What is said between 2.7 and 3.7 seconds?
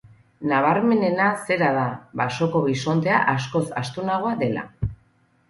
bisontea askoz